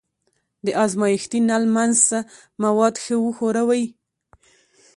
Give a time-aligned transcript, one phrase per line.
[0.65, 1.97] د ازمایښتي نل منځ
[2.63, 3.83] مواد ښه وښوروئ.